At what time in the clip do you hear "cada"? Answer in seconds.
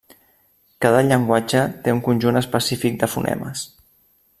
0.85-1.03